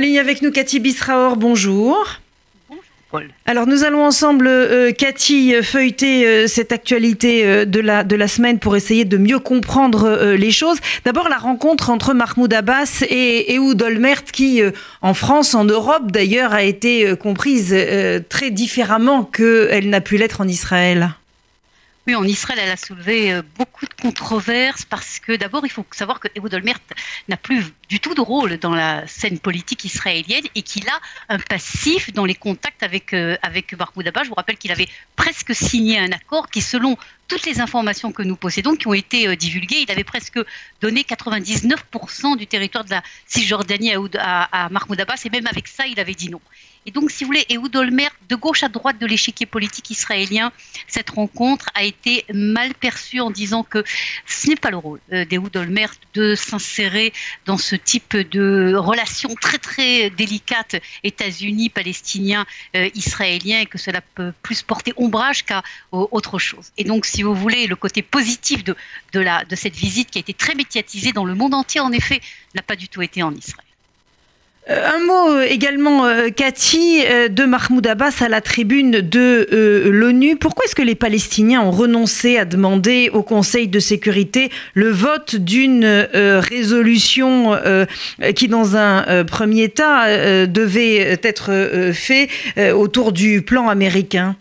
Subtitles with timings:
[0.00, 2.20] ligne avec nous, Cathy Bisraor, bonjour.
[3.44, 8.28] Alors nous allons ensemble, euh, Cathy, feuilleter euh, cette actualité euh, de, la, de la
[8.28, 10.78] semaine pour essayer de mieux comprendre les choses.
[11.04, 14.62] D'abord la rencontre entre Mahmoud Abbas et Ehud Olmert qui,
[15.02, 17.76] en France, en Europe d'ailleurs, a été comprise
[18.28, 21.10] très différemment qu'elle n'a pu l'être en Israël.
[22.06, 25.84] Oui, en Israël, elle a soulevé euh, beaucoup de controverses parce que d'abord, il faut
[25.90, 26.78] savoir que Ehud Olmert
[27.28, 31.38] n'a plus du tout de rôle dans la scène politique israélienne et qu'il a un
[31.38, 34.24] passif dans les contacts avec, euh, avec Mahmoud Abbas.
[34.24, 36.96] Je vous rappelle qu'il avait presque signé un accord qui, selon
[37.28, 40.40] toutes les informations que nous possédons, qui ont été euh, divulguées, il avait presque
[40.80, 45.86] donné 99% du territoire de la Cisjordanie à, à Mahmoud Abbas et même avec ça,
[45.86, 46.40] il avait dit non.
[46.86, 50.50] Et donc, si vous voulez, Ehud Olmert, de gauche à droite de l'échiquier politique israélien,
[50.86, 53.84] cette rencontre a été mal perçue en disant que
[54.26, 57.12] ce n'est pas le rôle euh, d'Ehud Olmert de s'insérer
[57.44, 64.62] dans ce type de relation très très délicate États-Unis-Palestiniens-Israéliens euh, et que cela peut plus
[64.62, 65.62] porter ombrage qu'à
[65.92, 66.72] autre chose.
[66.78, 68.74] Et donc, si vous voulez, le côté positif de,
[69.12, 72.22] de cette visite qui a été très médiatisée dans le monde entier, en effet,
[72.54, 73.69] n'a pas du tout été en Israël.
[74.70, 80.36] Euh, un mot euh, également, euh, Cathy, de Mahmoud Abbas à la tribune de l'ONU.
[80.36, 85.36] Pourquoi est-ce que les Palestiniens ont renoncé à demander au Conseil de sécurité le vote
[85.36, 87.58] d'une résolution
[88.34, 90.04] qui, dans un premier temps,
[90.46, 92.28] devait être fait
[92.72, 94.36] autour du plan américain?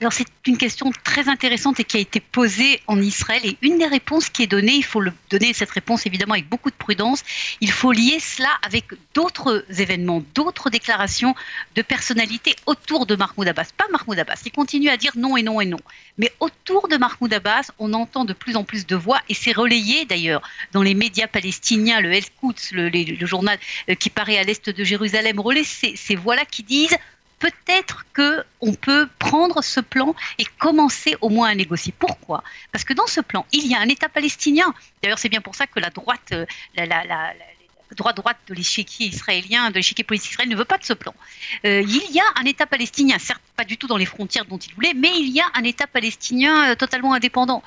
[0.00, 3.78] Alors c'est une question très intéressante et qui a été posée en Israël et une
[3.78, 6.76] des réponses qui est donnée, il faut le donner cette réponse évidemment avec beaucoup de
[6.76, 7.22] prudence,
[7.60, 11.34] il faut lier cela avec d'autres événements, d'autres déclarations
[11.74, 13.70] de personnalités autour de Mahmoud Abbas.
[13.76, 15.80] Pas Mahmoud Abbas, il continue à dire non et non et non.
[16.18, 19.52] Mais autour de Mahmoud Abbas, on entend de plus en plus de voix et c'est
[19.52, 24.42] relayé d'ailleurs dans les médias palestiniens, le El Quds, le, journal euh, qui paraît à
[24.42, 26.96] l'est de Jérusalem, relaie ces voix-là qui disent
[27.42, 31.92] peut-être que on peut prendre ce plan et commencer au moins à négocier.
[31.98, 32.44] Pourquoi?
[32.70, 34.72] Parce que dans ce plan, il y a un État palestinien.
[35.02, 37.32] D'ailleurs, c'est bien pour ça que la droite, euh, la,
[37.96, 41.12] droite droite de l'échiquier israélien, de l'échiquier politique israélien ne veut pas de ce plan.
[41.66, 44.58] Euh, il y a un État palestinien, certes pas du tout dans les frontières dont
[44.58, 47.64] il voulait, mais il y a un État palestinien euh, totalement indépendant.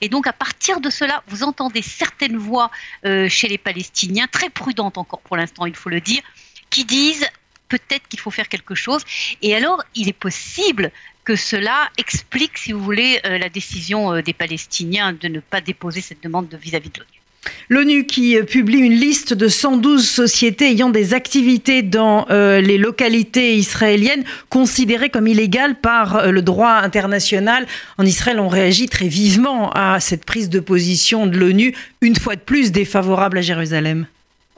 [0.00, 2.70] Et donc à partir de cela, vous entendez certaines voix
[3.02, 6.22] chez les Palestiniens, très prudentes encore pour l'instant, il faut le dire,
[6.70, 7.28] qui disent
[7.68, 9.02] peut-être qu'il faut faire quelque chose.
[9.42, 10.90] Et alors, il est possible
[11.28, 15.60] que cela explique, si vous voulez, euh, la décision euh, des Palestiniens de ne pas
[15.60, 17.20] déposer cette demande vis-à-vis de l'ONU.
[17.68, 23.56] L'ONU qui euh, publie une liste de 112 sociétés ayant des activités dans les localités
[23.56, 27.66] israéliennes considérées comme illégales par le droit international.
[27.98, 32.36] En Israël, on réagit très vivement à cette prise de position de l'ONU, une fois
[32.36, 34.06] de plus défavorable à Jérusalem.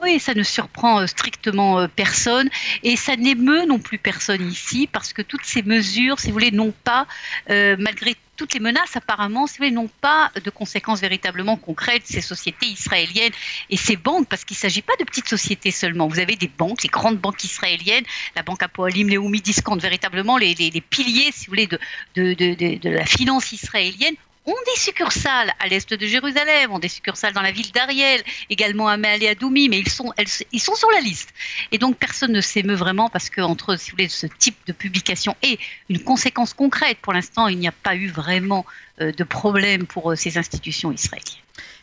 [0.03, 2.49] Oui, ça ne surprend euh, strictement euh, personne
[2.81, 6.49] et ça n'émeut non plus personne ici parce que toutes ces mesures, si vous voulez,
[6.49, 7.05] n'ont pas,
[7.51, 12.01] euh, malgré toutes les menaces apparemment, si vous n'ont pas de conséquences véritablement concrètes.
[12.05, 13.33] Ces sociétés israéliennes
[13.69, 16.07] et ces banques, parce qu'il ne s'agit pas de petites sociétés seulement.
[16.07, 20.55] Vous avez des banques, les grandes banques israéliennes, la banque Apoalim, Leumi, Discount, véritablement les,
[20.89, 21.69] piliers, si vous voulez,
[22.15, 24.15] de la finance israélienne
[24.45, 28.87] ont des succursales à l'est de Jérusalem, ont des succursales dans la ville d'Ariel, également
[28.87, 30.13] à Me'alé à Doumi, mais ils sont,
[30.51, 31.29] ils sont sur la liste.
[31.71, 35.35] Et donc personne ne s'émeut vraiment parce qu'entre si vous voulez, ce type de publication
[35.43, 35.59] et
[35.89, 38.65] une conséquence concrète, pour l'instant, il n'y a pas eu vraiment
[38.99, 41.37] euh, de problème pour euh, ces institutions israéliennes.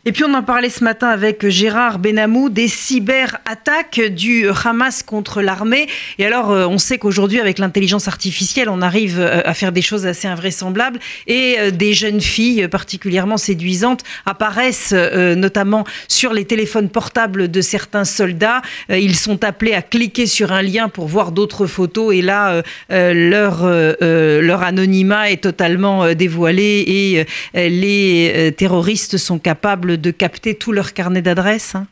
[0.05, 5.41] Et puis on en parlait ce matin avec Gérard Benamou des cyberattaques du Hamas contre
[5.41, 5.87] l'armée.
[6.17, 9.81] Et alors euh, on sait qu'aujourd'hui avec l'intelligence artificielle on arrive euh, à faire des
[9.81, 16.89] choses assez invraisemblables et euh, des jeunes filles particulièrement séduisantes apparaissent notamment sur les téléphones
[16.89, 18.61] portables de certains soldats.
[18.89, 23.67] Ils sont appelés à cliquer sur un lien pour voir d'autres photos et là leur,
[24.01, 31.21] leur anonymat est totalement dévoilé et les terroristes sont capables de capter tout leur carnet
[31.21, 31.87] d'adresses hein?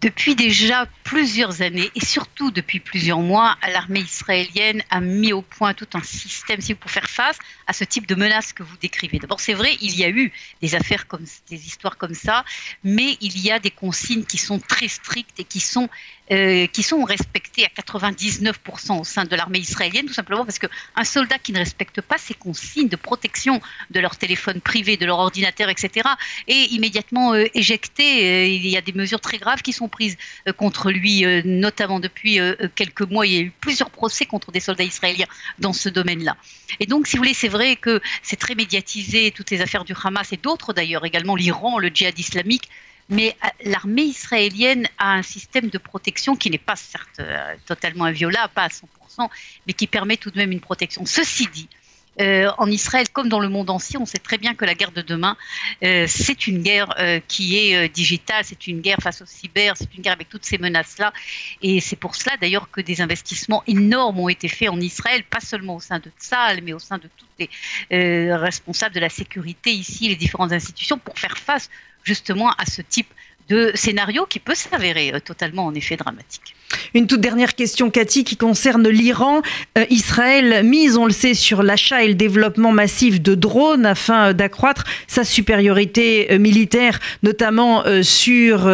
[0.00, 5.72] Depuis déjà plusieurs années et surtout depuis plusieurs mois, l'armée israélienne a mis au point
[5.72, 7.38] tout un système pour faire face
[7.68, 9.20] à ce type de menaces que vous décrivez.
[9.20, 12.44] D'abord, c'est vrai, il y a eu des affaires comme des histoires comme ça,
[12.82, 15.88] mais il y a des consignes qui sont très strictes et qui sont
[16.30, 21.04] euh, qui sont respectés à 99% au sein de l'armée israélienne, tout simplement parce qu'un
[21.04, 25.18] soldat qui ne respecte pas ces consignes de protection de leur téléphone privé, de leur
[25.18, 26.08] ordinateur, etc.,
[26.48, 28.24] est immédiatement euh, éjecté.
[28.24, 30.16] Euh, il y a des mesures très graves qui sont prises
[30.56, 31.03] contre lui,
[31.44, 32.38] notamment depuis
[32.74, 33.26] quelques mois.
[33.26, 35.26] Il y a eu plusieurs procès contre des soldats israéliens
[35.58, 36.36] dans ce domaine-là.
[36.80, 39.94] Et donc, si vous voulez, c'est vrai que c'est très médiatisé, toutes les affaires du
[40.02, 42.68] Hamas et d'autres d'ailleurs, également l'Iran, le djihad islamique,
[43.10, 47.20] mais l'armée israélienne a un système de protection qui n'est pas certes
[47.66, 49.28] totalement inviolable, pas à 100%,
[49.66, 51.04] mais qui permet tout de même une protection.
[51.04, 51.68] Ceci dit,
[52.20, 54.92] euh, en Israël comme dans le monde entier, on sait très bien que la guerre
[54.92, 55.36] de demain,
[55.82, 59.92] euh, c'est une guerre euh, qui est digitale, c'est une guerre face au cyber, c'est
[59.94, 61.12] une guerre avec toutes ces menaces-là.
[61.62, 65.40] Et c'est pour cela d'ailleurs que des investissements énormes ont été faits en Israël, pas
[65.40, 67.26] seulement au sein de Tzal, mais au sein de tous
[67.90, 71.70] les responsables de la sécurité ici, les différentes institutions, pour faire face
[72.04, 73.08] justement à ce type
[73.48, 76.54] de scénario qui peut s'avérer totalement en effet dramatique.
[76.94, 79.42] Une toute dernière question, Cathy, qui concerne l'Iran.
[79.78, 84.28] Euh, Israël mise, on le sait, sur l'achat et le développement massif de drones afin
[84.28, 88.70] euh, d'accroître sa supériorité euh, militaire, notamment sur,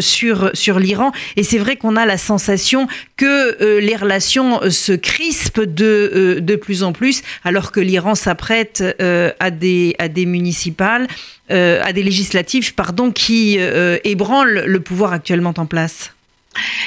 [0.00, 1.12] sur, sur l'Iran.
[1.36, 6.82] Et c'est vrai qu'on a la sensation que les relations se crispent de, de plus
[6.82, 8.82] en plus, alors que l'Iran s'apprête
[9.40, 11.06] à, des, à des municipales,
[11.50, 13.58] à des législatives, pardon, qui
[14.04, 16.14] ébranlent le pouvoir actuellement en place.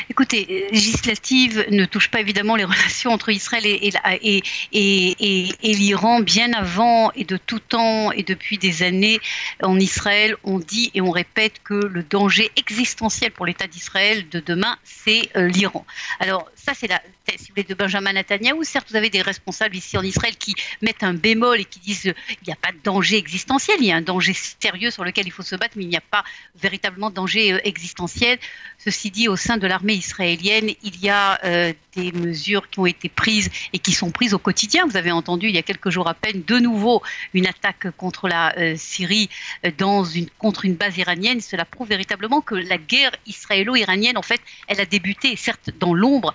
[0.09, 6.21] Écoutez, législative ne touche pas évidemment les relations entre Israël et, et l'Iran.
[6.21, 9.19] Bien avant et de tout temps et depuis des années,
[9.61, 14.39] en Israël, on dit et on répète que le danger existentiel pour l'État d'Israël de
[14.39, 15.85] demain, c'est euh, l'Iran.
[16.19, 17.01] Alors ça, c'est la
[17.49, 18.63] voulez, de Benjamin Netanyahu.
[18.63, 22.01] Certes, vous avez des responsables ici en Israël qui mettent un bémol et qui disent
[22.01, 25.25] qu'il n'y a pas de danger existentiel, il y a un danger sérieux sur lequel
[25.25, 26.25] il faut se battre, mais il n'y a pas
[26.61, 28.37] véritablement de danger euh, existentiel.
[28.79, 32.85] Ceci dit, au sein de l'armée israélienne, il y a euh, des mesures qui ont
[32.85, 34.85] été prises et qui sont prises au quotidien.
[34.85, 37.01] Vous avez entendu il y a quelques jours à peine de nouveau
[37.33, 39.29] une attaque contre la euh, Syrie
[39.65, 41.41] euh, dans une, contre une base iranienne.
[41.41, 46.33] Cela prouve véritablement que la guerre israélo-iranienne, en fait, elle a débuté, certes dans l'ombre,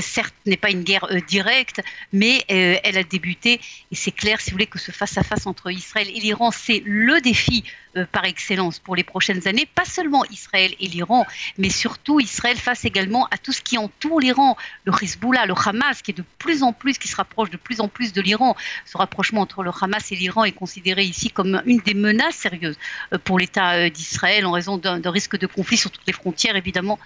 [0.00, 1.80] certes n'est pas une guerre directe,
[2.12, 3.60] mais elle a débuté
[3.90, 7.20] et c'est clair, si vous voulez, que ce face-à-face entre Israël et l'Iran, c'est le
[7.20, 7.64] défi
[8.10, 11.26] par excellence pour les prochaines années, pas seulement Israël et l'Iran,
[11.58, 16.00] mais surtout Israël face également à tout ce qui entoure l'Iran, le Hezbollah, le Hamas,
[16.00, 18.56] qui est de plus en plus, qui se rapproche de plus en plus de l'Iran.
[18.86, 22.78] Ce rapprochement entre le Hamas et l'Iran est considéré ici comme une des menaces sérieuses
[23.12, 26.56] euh, pour l'État euh, d'Israël en raison d'un risque de conflit sur toutes les frontières,
[26.56, 26.98] évidemment.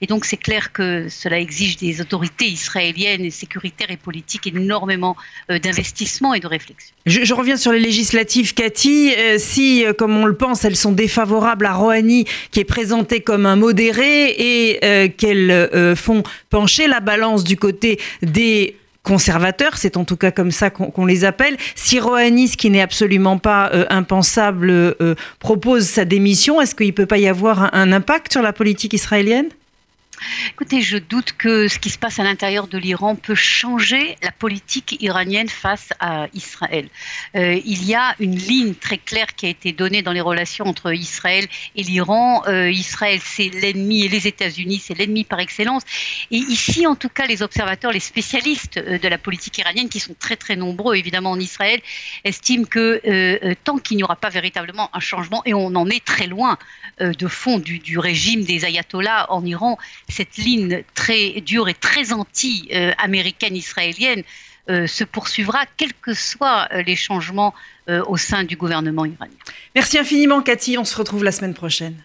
[0.00, 5.16] Et donc c'est clair que cela exige des autorités israéliennes, sécuritaires et politiques énormément
[5.50, 6.94] euh, d'investissement et de réflexion.
[7.06, 9.12] Je, reviens sur les législatives, Cathy.
[9.38, 13.56] si, comme on le pense, elles sont défavorables à Rouhani, qui est présenté comme un
[13.56, 20.32] modéré, et qu'elles font pencher la balance du côté des conservateurs, c'est en tout cas
[20.32, 21.56] comme ça qu'on les appelle.
[21.76, 26.92] Si Rouhani, qui n'est absolument pas euh, impensable, euh, propose sa démission, est-ce qu'il ne
[26.92, 29.48] peut pas y avoir un impact sur la politique israélienne?
[30.50, 34.32] Écoutez, je doute que ce qui se passe à l'intérieur de l'Iran peut changer la
[34.32, 36.88] politique iranienne face à Israël.
[37.34, 40.66] Euh, il y a une ligne très claire qui a été donnée dans les relations
[40.66, 42.42] entre Israël et l'Iran.
[42.46, 45.82] Euh, Israël, c'est l'ennemi et les États-Unis, c'est l'ennemi par excellence.
[46.30, 50.00] Et ici, en tout cas, les observateurs, les spécialistes euh, de la politique iranienne, qui
[50.00, 51.80] sont très très nombreux évidemment en Israël,
[52.24, 56.26] estiment que tant qu'il n'y aura pas véritablement un changement, et on en est très
[56.26, 56.58] loin
[57.00, 62.12] de fond du, du régime des ayatollahs en Iran, cette ligne très dure et très
[62.12, 64.22] anti-américaine israélienne
[64.68, 67.54] euh, se poursuivra, quels que soient euh, les changements
[67.88, 69.36] euh, au sein du gouvernement iranien.
[69.76, 70.76] Merci infiniment, Cathy.
[70.76, 71.96] On se retrouve la semaine prochaine.